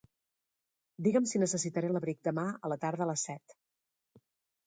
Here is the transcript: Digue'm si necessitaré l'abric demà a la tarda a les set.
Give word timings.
Digue'm 1.07 1.25
si 1.31 1.41
necessitaré 1.43 1.91
l'abric 1.91 2.19
demà 2.29 2.45
a 2.49 2.71
la 2.73 2.77
tarda 2.85 3.05
a 3.05 3.09
les 3.11 3.27
set. 3.29 3.55